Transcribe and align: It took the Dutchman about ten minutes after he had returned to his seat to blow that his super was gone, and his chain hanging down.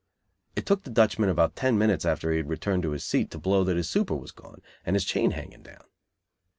It 0.55 0.65
took 0.65 0.81
the 0.81 0.89
Dutchman 0.89 1.29
about 1.29 1.55
ten 1.55 1.77
minutes 1.77 2.05
after 2.05 2.31
he 2.31 2.37
had 2.37 2.49
returned 2.49 2.81
to 2.81 2.89
his 2.89 3.05
seat 3.05 3.29
to 3.29 3.37
blow 3.37 3.63
that 3.65 3.77
his 3.77 3.87
super 3.87 4.15
was 4.15 4.31
gone, 4.31 4.63
and 4.83 4.95
his 4.95 5.05
chain 5.05 5.29
hanging 5.29 5.61
down. 5.61 5.85